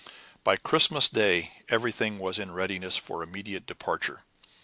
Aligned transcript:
By 0.43 0.57
Christmas 0.57 1.07
Day 1.07 1.57
everything 1.69 2.17
was 2.17 2.39
in 2.39 2.49
readiness 2.55 2.97
for 2.97 3.21
immediate 3.21 3.67
departure. 3.67 4.23